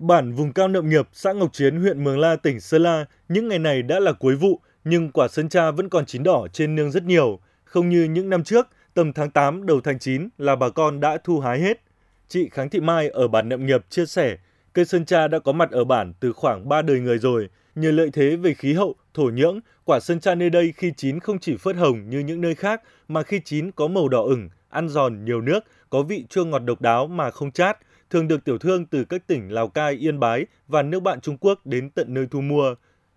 Bản 0.00 0.32
vùng 0.32 0.52
cao 0.52 0.68
nậm 0.68 0.88
nghiệp, 0.88 1.08
xã 1.12 1.32
Ngọc 1.32 1.52
Chiến, 1.52 1.80
huyện 1.80 2.04
Mường 2.04 2.18
La, 2.18 2.36
tỉnh 2.36 2.60
Sơn 2.60 2.82
La, 2.82 3.04
những 3.28 3.48
ngày 3.48 3.58
này 3.58 3.82
đã 3.82 4.00
là 4.00 4.12
cuối 4.12 4.36
vụ, 4.36 4.60
nhưng 4.84 5.10
quả 5.10 5.28
sơn 5.28 5.48
tra 5.48 5.70
vẫn 5.70 5.88
còn 5.88 6.06
chín 6.06 6.22
đỏ 6.22 6.46
trên 6.52 6.74
nương 6.74 6.90
rất 6.90 7.04
nhiều. 7.04 7.40
Không 7.64 7.88
như 7.88 8.04
những 8.04 8.30
năm 8.30 8.44
trước, 8.44 8.68
tầm 8.94 9.12
tháng 9.12 9.30
8 9.30 9.66
đầu 9.66 9.80
tháng 9.80 9.98
9 9.98 10.28
là 10.38 10.56
bà 10.56 10.68
con 10.68 11.00
đã 11.00 11.18
thu 11.24 11.40
hái 11.40 11.60
hết. 11.60 11.80
Chị 12.28 12.48
Kháng 12.48 12.70
Thị 12.70 12.80
Mai 12.80 13.08
ở 13.08 13.28
bản 13.28 13.48
Nậm 13.48 13.66
Nghiệp 13.66 13.84
chia 13.90 14.06
sẻ, 14.06 14.36
cây 14.72 14.84
sơn 14.84 15.04
tra 15.04 15.28
đã 15.28 15.38
có 15.38 15.52
mặt 15.52 15.70
ở 15.70 15.84
bản 15.84 16.12
từ 16.20 16.32
khoảng 16.32 16.68
3 16.68 16.82
đời 16.82 17.00
người 17.00 17.18
rồi. 17.18 17.48
Nhờ 17.74 17.90
lợi 17.90 18.10
thế 18.12 18.36
về 18.36 18.54
khí 18.54 18.72
hậu, 18.72 18.94
thổ 19.14 19.24
nhưỡng, 19.24 19.60
quả 19.84 20.00
sơn 20.00 20.20
tra 20.20 20.34
nơi 20.34 20.50
đây 20.50 20.72
khi 20.76 20.92
chín 20.96 21.20
không 21.20 21.38
chỉ 21.38 21.56
phớt 21.56 21.76
hồng 21.76 22.10
như 22.10 22.18
những 22.18 22.40
nơi 22.40 22.54
khác, 22.54 22.82
mà 23.08 23.22
khi 23.22 23.40
chín 23.44 23.70
có 23.70 23.88
màu 23.88 24.08
đỏ 24.08 24.22
ửng, 24.22 24.48
ăn 24.68 24.88
giòn, 24.88 25.24
nhiều 25.24 25.40
nước, 25.40 25.64
có 25.90 26.02
vị 26.02 26.24
chua 26.28 26.44
ngọt 26.44 26.58
độc 26.58 26.80
đáo 26.80 27.06
mà 27.06 27.30
không 27.30 27.50
chát, 27.50 27.78
thường 28.10 28.28
được 28.28 28.44
tiểu 28.44 28.58
thương 28.58 28.86
từ 28.86 29.04
các 29.04 29.26
tỉnh 29.26 29.52
Lào 29.52 29.68
Cai, 29.68 29.92
Yên 29.94 30.20
Bái 30.20 30.46
và 30.68 30.82
nước 30.82 31.00
bạn 31.00 31.20
Trung 31.20 31.36
Quốc 31.40 31.66
đến 31.66 31.90
tận 31.90 32.14
nơi 32.14 32.26
thu 32.30 32.40
mua. 32.40 32.74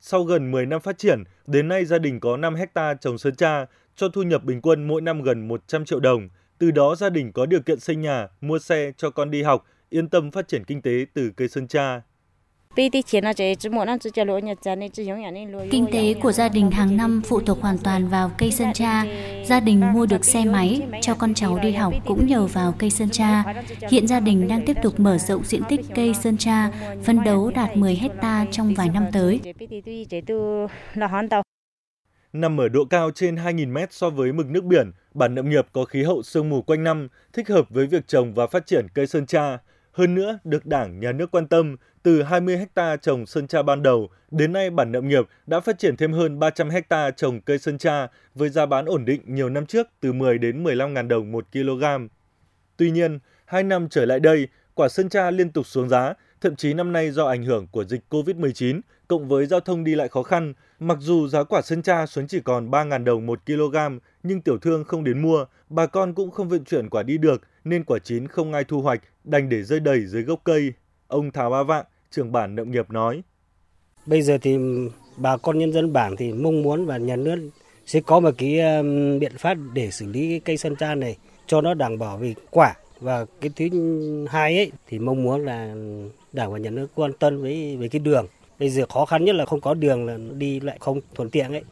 Sau 0.00 0.24
gần 0.24 0.50
10 0.50 0.66
năm 0.66 0.80
phát 0.80 0.98
triển, 0.98 1.24
đến 1.46 1.68
nay 1.68 1.84
gia 1.84 1.98
đình 1.98 2.20
có 2.20 2.36
5 2.36 2.54
hecta 2.54 2.94
trồng 2.94 3.18
sơn 3.18 3.34
tra, 3.34 3.66
cho 3.96 4.08
thu 4.08 4.22
nhập 4.22 4.44
bình 4.44 4.60
quân 4.60 4.88
mỗi 4.88 5.00
năm 5.00 5.22
gần 5.22 5.48
100 5.48 5.84
triệu 5.84 6.00
đồng. 6.00 6.28
Từ 6.58 6.70
đó 6.70 6.94
gia 6.94 7.10
đình 7.10 7.32
có 7.32 7.46
điều 7.46 7.60
kiện 7.60 7.80
xây 7.80 7.96
nhà, 7.96 8.28
mua 8.40 8.58
xe 8.58 8.92
cho 8.96 9.10
con 9.10 9.30
đi 9.30 9.42
học, 9.42 9.66
yên 9.90 10.08
tâm 10.08 10.30
phát 10.30 10.48
triển 10.48 10.64
kinh 10.64 10.82
tế 10.82 11.06
từ 11.14 11.30
cây 11.36 11.48
sơn 11.48 11.66
tra. 11.68 12.00
Kinh 15.70 15.86
tế 15.92 16.14
của 16.22 16.32
gia 16.32 16.48
đình 16.48 16.70
hàng 16.70 16.96
năm 16.96 17.22
phụ 17.24 17.40
thuộc 17.40 17.60
hoàn 17.60 17.78
toàn 17.78 18.08
vào 18.08 18.30
cây 18.38 18.50
sơn 18.50 18.72
tra. 18.74 19.04
Gia 19.48 19.60
đình 19.60 19.92
mua 19.92 20.06
được 20.06 20.24
xe 20.24 20.44
máy 20.44 20.82
cho 21.00 21.14
con 21.14 21.34
cháu 21.34 21.58
đi 21.58 21.72
học 21.72 21.94
cũng 22.06 22.26
nhờ 22.26 22.46
vào 22.46 22.74
cây 22.78 22.90
sơn 22.90 23.10
tra. 23.10 23.44
Hiện 23.90 24.06
gia 24.06 24.20
đình 24.20 24.48
đang 24.48 24.66
tiếp 24.66 24.76
tục 24.82 25.00
mở 25.00 25.18
rộng 25.18 25.44
diện 25.44 25.62
tích 25.68 25.80
cây 25.94 26.14
sơn 26.14 26.36
tra, 26.36 26.70
phấn 27.04 27.24
đấu 27.24 27.50
đạt 27.54 27.76
10 27.76 27.94
hecta 27.94 28.46
trong 28.50 28.74
vài 28.74 28.88
năm 28.94 29.06
tới. 29.12 29.40
Nằm 32.32 32.60
ở 32.60 32.68
độ 32.68 32.84
cao 32.84 33.10
trên 33.14 33.34
2.000 33.34 33.72
mét 33.72 33.92
so 33.92 34.10
với 34.10 34.32
mực 34.32 34.46
nước 34.46 34.64
biển, 34.64 34.92
bản 35.14 35.34
Nậm 35.34 35.50
Nghiệp 35.50 35.66
có 35.72 35.84
khí 35.84 36.02
hậu 36.02 36.22
sương 36.22 36.48
mù 36.48 36.62
quanh 36.62 36.84
năm, 36.84 37.08
thích 37.32 37.48
hợp 37.48 37.70
với 37.70 37.86
việc 37.86 38.06
trồng 38.06 38.34
và 38.34 38.46
phát 38.46 38.66
triển 38.66 38.86
cây 38.94 39.06
sơn 39.06 39.26
tra. 39.26 39.58
Hơn 39.96 40.14
nữa, 40.14 40.38
được 40.44 40.66
Đảng, 40.66 41.00
Nhà 41.00 41.12
nước 41.12 41.30
quan 41.30 41.46
tâm, 41.46 41.76
từ 42.02 42.22
20 42.22 42.66
ha 42.76 42.96
trồng 42.96 43.26
sơn 43.26 43.46
tra 43.46 43.62
ban 43.62 43.82
đầu, 43.82 44.08
đến 44.30 44.52
nay 44.52 44.70
bản 44.70 44.92
Nậm 44.92 45.08
Nghiệp 45.08 45.24
đã 45.46 45.60
phát 45.60 45.78
triển 45.78 45.96
thêm 45.96 46.12
hơn 46.12 46.38
300 46.38 46.68
ha 46.90 47.10
trồng 47.10 47.40
cây 47.40 47.58
sơn 47.58 47.78
tra 47.78 48.06
với 48.34 48.48
giá 48.48 48.66
bán 48.66 48.84
ổn 48.84 49.04
định 49.04 49.20
nhiều 49.26 49.48
năm 49.48 49.66
trước 49.66 49.86
từ 50.00 50.12
10 50.12 50.38
đến 50.38 50.62
15 50.62 50.94
ngàn 50.94 51.08
đồng 51.08 51.32
một 51.32 51.46
kg. 51.52 51.84
Tuy 52.76 52.90
nhiên, 52.90 53.18
hai 53.44 53.62
năm 53.62 53.88
trở 53.88 54.04
lại 54.04 54.20
đây, 54.20 54.48
quả 54.74 54.88
sơn 54.88 55.08
tra 55.08 55.30
liên 55.30 55.50
tục 55.50 55.66
xuống 55.66 55.88
giá, 55.88 56.14
thậm 56.46 56.56
chí 56.56 56.74
năm 56.74 56.92
nay 56.92 57.10
do 57.10 57.26
ảnh 57.26 57.42
hưởng 57.42 57.66
của 57.66 57.84
dịch 57.84 58.00
COVID-19 58.10 58.80
cộng 59.08 59.28
với 59.28 59.46
giao 59.46 59.60
thông 59.60 59.84
đi 59.84 59.94
lại 59.94 60.08
khó 60.08 60.22
khăn, 60.22 60.54
mặc 60.78 60.98
dù 61.00 61.28
giá 61.28 61.44
quả 61.44 61.62
sơn 61.62 61.82
tra 61.82 62.06
xuống 62.06 62.26
chỉ 62.26 62.40
còn 62.40 62.70
3.000 62.70 63.04
đồng 63.04 63.26
một 63.26 63.40
kg, 63.46 63.76
nhưng 64.22 64.40
tiểu 64.40 64.58
thương 64.58 64.84
không 64.84 65.04
đến 65.04 65.22
mua, 65.22 65.44
bà 65.68 65.86
con 65.86 66.14
cũng 66.14 66.30
không 66.30 66.48
vận 66.48 66.64
chuyển 66.64 66.90
quả 66.90 67.02
đi 67.02 67.18
được 67.18 67.42
nên 67.64 67.84
quả 67.84 67.98
chín 67.98 68.28
không 68.28 68.52
ai 68.52 68.64
thu 68.64 68.80
hoạch, 68.80 69.00
đành 69.24 69.48
để 69.48 69.62
rơi 69.62 69.80
đầy 69.80 70.06
dưới 70.06 70.22
gốc 70.22 70.40
cây. 70.44 70.72
Ông 71.06 71.30
Thảo 71.30 71.50
Ba 71.50 71.62
Vạng, 71.62 71.84
trưởng 72.10 72.32
bản 72.32 72.54
nông 72.54 72.70
Nghiệp 72.70 72.90
nói. 72.90 73.22
Bây 74.06 74.22
giờ 74.22 74.38
thì 74.42 74.58
bà 75.16 75.36
con 75.36 75.58
nhân 75.58 75.72
dân 75.72 75.92
bản 75.92 76.16
thì 76.16 76.32
mong 76.32 76.62
muốn 76.62 76.86
và 76.86 76.96
nhà 76.96 77.16
nước 77.16 77.50
sẽ 77.86 78.00
có 78.00 78.20
một 78.20 78.34
cái 78.38 78.58
biện 79.20 79.32
pháp 79.38 79.56
để 79.72 79.90
xử 79.90 80.06
lý 80.06 80.28
cái 80.30 80.40
cây 80.44 80.56
sơn 80.56 80.76
tra 80.76 80.94
này 80.94 81.16
cho 81.46 81.60
nó 81.60 81.74
đảm 81.74 81.98
bảo 81.98 82.18
về 82.18 82.34
quả 82.50 82.74
và 83.00 83.26
cái 83.40 83.50
thứ 83.56 83.68
hai 84.30 84.56
ấy 84.56 84.72
thì 84.86 84.98
mong 84.98 85.22
muốn 85.22 85.44
là 85.44 85.74
đảng 86.32 86.52
và 86.52 86.58
nhà 86.58 86.70
nước 86.70 86.86
quan 86.94 87.12
tâm 87.12 87.42
với 87.42 87.76
về 87.76 87.88
cái 87.88 88.00
đường 88.00 88.26
bây 88.58 88.70
giờ 88.70 88.86
khó 88.88 89.04
khăn 89.04 89.24
nhất 89.24 89.34
là 89.34 89.46
không 89.46 89.60
có 89.60 89.74
đường 89.74 90.06
là 90.06 90.18
đi 90.32 90.60
lại 90.60 90.76
không 90.80 91.00
thuận 91.14 91.30
tiện 91.30 91.52
ấy 91.52 91.62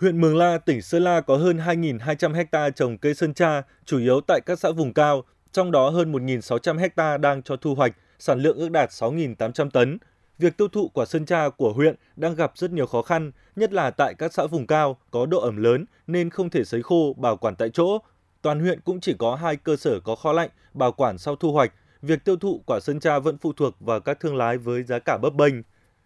Huyện 0.00 0.20
Mường 0.20 0.36
La, 0.36 0.58
tỉnh 0.58 0.82
Sơn 0.82 1.04
La 1.04 1.20
có 1.20 1.36
hơn 1.36 1.58
2.200 1.58 2.46
ha 2.52 2.70
trồng 2.70 2.98
cây 2.98 3.14
sơn 3.14 3.34
tra, 3.34 3.62
chủ 3.84 3.98
yếu 3.98 4.20
tại 4.20 4.40
các 4.40 4.58
xã 4.58 4.70
vùng 4.70 4.92
cao, 4.92 5.24
trong 5.52 5.70
đó 5.70 5.90
hơn 5.90 6.12
1.600 6.12 6.90
ha 6.96 7.18
đang 7.18 7.42
cho 7.42 7.56
thu 7.56 7.74
hoạch, 7.74 7.92
sản 8.18 8.40
lượng 8.40 8.56
ước 8.56 8.70
đạt 8.70 8.90
6.800 8.90 9.70
tấn. 9.70 9.98
Việc 10.38 10.56
tiêu 10.56 10.68
thụ 10.68 10.88
quả 10.88 11.04
sơn 11.04 11.24
tra 11.24 11.48
của 11.48 11.72
huyện 11.72 11.94
đang 12.16 12.34
gặp 12.34 12.52
rất 12.54 12.70
nhiều 12.70 12.86
khó 12.86 13.02
khăn, 13.02 13.32
nhất 13.56 13.72
là 13.72 13.90
tại 13.90 14.14
các 14.18 14.32
xã 14.34 14.46
vùng 14.46 14.66
cao 14.66 14.96
có 15.10 15.26
độ 15.26 15.40
ẩm 15.40 15.56
lớn 15.56 15.84
nên 16.06 16.30
không 16.30 16.50
thể 16.50 16.64
sấy 16.64 16.82
khô, 16.82 17.14
bảo 17.16 17.36
quản 17.36 17.56
tại 17.56 17.70
chỗ. 17.70 17.98
Toàn 18.42 18.60
huyện 18.60 18.80
cũng 18.80 19.00
chỉ 19.00 19.14
có 19.18 19.34
hai 19.34 19.56
cơ 19.56 19.76
sở 19.76 20.00
có 20.00 20.14
kho 20.14 20.32
lạnh, 20.32 20.50
bảo 20.74 20.92
quản 20.92 21.18
sau 21.18 21.36
thu 21.36 21.52
hoạch. 21.52 21.72
Việc 22.02 22.24
tiêu 22.24 22.36
thụ 22.36 22.60
quả 22.66 22.80
sơn 22.80 23.00
tra 23.00 23.18
vẫn 23.18 23.38
phụ 23.38 23.52
thuộc 23.52 23.80
vào 23.80 24.00
các 24.00 24.20
thương 24.20 24.36
lái 24.36 24.58
với 24.58 24.82
giá 24.82 24.98
cả 24.98 25.18
bấp 25.22 25.34
bênh. 25.34 25.54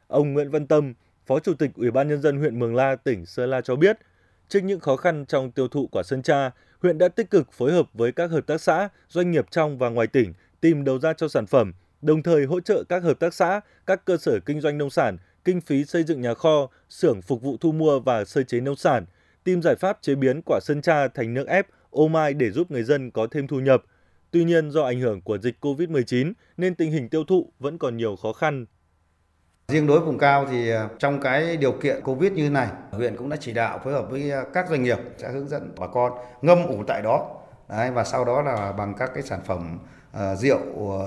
Ông 0.06 0.32
Nguyễn 0.32 0.50
Văn 0.50 0.66
Tâm, 0.66 0.94
Phó 1.26 1.38
Chủ 1.38 1.54
tịch 1.54 1.70
Ủy 1.74 1.90
ban 1.90 2.08
Nhân 2.08 2.22
dân 2.22 2.38
huyện 2.38 2.58
Mường 2.58 2.74
La, 2.74 2.96
tỉnh 2.96 3.26
Sơn 3.26 3.50
La 3.50 3.60
cho 3.60 3.76
biết, 3.76 3.98
trước 4.48 4.60
những 4.60 4.80
khó 4.80 4.96
khăn 4.96 5.24
trong 5.28 5.50
tiêu 5.50 5.68
thụ 5.68 5.86
quả 5.92 6.02
sơn 6.02 6.22
tra, 6.22 6.50
huyện 6.82 6.98
đã 6.98 7.08
tích 7.08 7.30
cực 7.30 7.52
phối 7.52 7.72
hợp 7.72 7.86
với 7.94 8.12
các 8.12 8.30
hợp 8.30 8.46
tác 8.46 8.60
xã, 8.60 8.88
doanh 9.08 9.30
nghiệp 9.30 9.46
trong 9.50 9.78
và 9.78 9.88
ngoài 9.88 10.06
tỉnh 10.06 10.32
tìm 10.60 10.84
đầu 10.84 10.98
ra 10.98 11.12
cho 11.12 11.28
sản 11.28 11.46
phẩm, 11.46 11.72
đồng 12.02 12.22
thời 12.22 12.44
hỗ 12.44 12.60
trợ 12.60 12.84
các 12.88 13.02
hợp 13.02 13.18
tác 13.20 13.34
xã, 13.34 13.60
các 13.86 14.04
cơ 14.04 14.16
sở 14.16 14.38
kinh 14.46 14.60
doanh 14.60 14.78
nông 14.78 14.90
sản, 14.90 15.16
kinh 15.44 15.60
phí 15.60 15.84
xây 15.84 16.02
dựng 16.04 16.20
nhà 16.20 16.34
kho, 16.34 16.68
xưởng 16.88 17.22
phục 17.22 17.42
vụ 17.42 17.56
thu 17.60 17.72
mua 17.72 18.00
và 18.00 18.24
sơ 18.24 18.42
chế 18.42 18.60
nông 18.60 18.76
sản, 18.76 19.04
tìm 19.44 19.62
giải 19.62 19.74
pháp 19.76 19.98
chế 20.02 20.14
biến 20.14 20.40
quả 20.46 20.60
sơn 20.62 20.82
tra 20.82 21.08
thành 21.08 21.34
nước 21.34 21.46
ép, 21.46 21.66
ô 21.90 22.08
mai 22.08 22.34
để 22.34 22.50
giúp 22.50 22.70
người 22.70 22.82
dân 22.82 23.10
có 23.10 23.26
thêm 23.30 23.46
thu 23.46 23.60
nhập. 23.60 23.82
Tuy 24.30 24.44
nhiên 24.44 24.70
do 24.70 24.82
ảnh 24.84 25.00
hưởng 25.00 25.20
của 25.20 25.38
dịch 25.38 25.56
COVID-19 25.60 26.32
nên 26.56 26.74
tình 26.74 26.90
hình 26.90 27.08
tiêu 27.08 27.24
thụ 27.24 27.52
vẫn 27.58 27.78
còn 27.78 27.96
nhiều 27.96 28.16
khó 28.16 28.32
khăn. 28.32 28.66
Riêng 29.68 29.86
đối 29.86 30.00
vùng 30.00 30.18
cao 30.18 30.46
thì 30.50 30.70
à, 30.70 30.88
trong 30.98 31.20
cái 31.20 31.56
điều 31.56 31.72
kiện 31.72 32.00
Covid 32.04 32.32
như 32.32 32.50
này, 32.50 32.68
huyện 32.90 33.16
cũng 33.16 33.28
đã 33.28 33.36
chỉ 33.40 33.52
đạo 33.52 33.80
phối 33.84 33.92
hợp 33.92 34.10
với 34.10 34.30
à, 34.30 34.44
các 34.54 34.68
doanh 34.70 34.82
nghiệp 34.82 34.98
sẽ 35.18 35.32
hướng 35.32 35.48
dẫn 35.48 35.72
bà 35.78 35.86
con 35.86 36.12
ngâm 36.42 36.66
ủ 36.66 36.84
tại 36.86 37.02
đó. 37.02 37.36
Đấy, 37.68 37.90
và 37.90 38.04
sau 38.04 38.24
đó 38.24 38.42
là 38.42 38.72
bằng 38.72 38.94
các 38.98 39.10
cái 39.14 39.22
sản 39.22 39.40
phẩm 39.44 39.78
uh, 40.16 40.38
rượu 40.38 40.58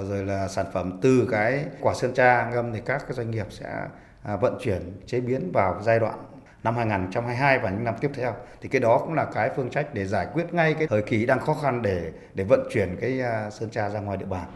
rồi 0.09 0.25
là 0.25 0.47
sản 0.47 0.65
phẩm 0.73 0.99
từ 1.01 1.27
cái 1.31 1.65
quả 1.81 1.93
sơn 1.93 2.13
tra 2.13 2.49
ngâm 2.53 2.73
thì 2.73 2.81
các 2.85 3.03
cái 3.07 3.13
doanh 3.13 3.31
nghiệp 3.31 3.45
sẽ 3.49 3.87
uh, 4.33 4.41
vận 4.41 4.57
chuyển 4.61 5.01
chế 5.05 5.19
biến 5.19 5.51
vào 5.53 5.81
giai 5.83 5.99
đoạn 5.99 6.19
năm 6.63 6.75
2022 6.75 7.59
và 7.59 7.69
những 7.69 7.83
năm 7.83 7.95
tiếp 8.01 8.11
theo 8.13 8.35
thì 8.61 8.69
cái 8.69 8.81
đó 8.81 8.99
cũng 8.99 9.13
là 9.13 9.25
cái 9.33 9.49
phương 9.55 9.69
trách 9.69 9.93
để 9.93 10.05
giải 10.05 10.27
quyết 10.33 10.53
ngay 10.53 10.73
cái 10.73 10.87
thời 10.87 11.01
kỳ 11.01 11.25
đang 11.25 11.39
khó 11.39 11.53
khăn 11.53 11.81
để 11.81 12.11
để 12.33 12.43
vận 12.43 12.67
chuyển 12.71 12.97
cái 13.01 13.21
à, 13.21 13.49
sơn 13.49 13.69
tra 13.69 13.89
ra 13.89 13.99
ngoài 13.99 14.17
địa 14.17 14.25
bàn. 14.25 14.47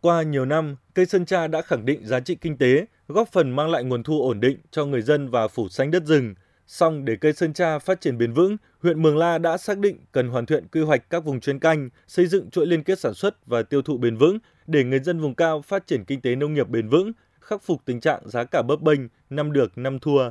Qua 0.00 0.22
nhiều 0.22 0.44
năm, 0.44 0.76
cây 0.94 1.06
sơn 1.06 1.24
tra 1.24 1.46
đã 1.46 1.62
khẳng 1.62 1.84
định 1.84 2.06
giá 2.06 2.20
trị 2.20 2.34
kinh 2.34 2.58
tế, 2.58 2.86
góp 3.08 3.28
phần 3.28 3.50
mang 3.50 3.70
lại 3.70 3.84
nguồn 3.84 4.02
thu 4.02 4.22
ổn 4.22 4.40
định 4.40 4.58
cho 4.70 4.84
người 4.84 5.02
dân 5.02 5.30
và 5.30 5.48
phủ 5.48 5.68
xanh 5.68 5.90
đất 5.90 6.04
rừng. 6.04 6.34
Song 6.66 7.04
để 7.04 7.16
cây 7.16 7.32
sơn 7.32 7.52
tra 7.52 7.78
phát 7.78 8.00
triển 8.00 8.18
bền 8.18 8.32
vững, 8.32 8.56
huyện 8.82 9.02
Mường 9.02 9.16
La 9.16 9.38
đã 9.38 9.56
xác 9.56 9.78
định 9.78 9.98
cần 10.12 10.28
hoàn 10.28 10.46
thiện 10.46 10.68
quy 10.68 10.80
hoạch 10.82 11.10
các 11.10 11.24
vùng 11.24 11.40
chuyên 11.40 11.58
canh, 11.58 11.88
xây 12.06 12.26
dựng 12.26 12.50
chuỗi 12.50 12.66
liên 12.66 12.82
kết 12.82 12.98
sản 12.98 13.14
xuất 13.14 13.46
và 13.46 13.62
tiêu 13.62 13.82
thụ 13.82 13.98
bền 13.98 14.16
vững 14.16 14.38
để 14.66 14.84
người 14.84 15.00
dân 15.00 15.20
vùng 15.20 15.34
cao 15.34 15.62
phát 15.62 15.86
triển 15.86 16.04
kinh 16.04 16.20
tế 16.20 16.36
nông 16.36 16.54
nghiệp 16.54 16.68
bền 16.68 16.88
vững, 16.88 17.12
khắc 17.40 17.62
phục 17.62 17.80
tình 17.84 18.00
trạng 18.00 18.28
giá 18.28 18.44
cả 18.44 18.62
bấp 18.62 18.80
bênh, 18.80 19.00
năm 19.30 19.52
được 19.52 19.78
năm 19.78 19.98
thua. 19.98 20.30